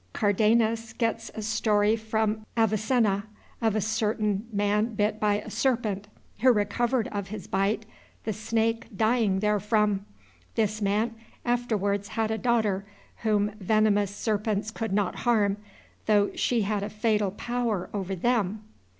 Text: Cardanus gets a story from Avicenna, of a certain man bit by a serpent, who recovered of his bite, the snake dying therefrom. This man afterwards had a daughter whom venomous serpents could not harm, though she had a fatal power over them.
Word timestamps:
Cardanus 0.13 0.93
gets 0.93 1.29
a 1.35 1.43
story 1.43 1.95
from 1.95 2.43
Avicenna, 2.57 3.25
of 3.61 3.75
a 3.75 3.81
certain 3.81 4.47
man 4.51 4.95
bit 4.95 5.19
by 5.19 5.35
a 5.41 5.51
serpent, 5.51 6.07
who 6.39 6.51
recovered 6.51 7.07
of 7.09 7.27
his 7.27 7.45
bite, 7.45 7.85
the 8.23 8.33
snake 8.33 8.87
dying 8.97 9.39
therefrom. 9.41 10.07
This 10.55 10.81
man 10.81 11.13
afterwards 11.45 12.07
had 12.07 12.31
a 12.31 12.39
daughter 12.39 12.83
whom 13.17 13.51
venomous 13.59 14.09
serpents 14.09 14.71
could 14.71 14.91
not 14.91 15.17
harm, 15.17 15.57
though 16.07 16.31
she 16.33 16.63
had 16.63 16.81
a 16.81 16.89
fatal 16.89 17.29
power 17.29 17.87
over 17.93 18.15
them. 18.15 18.63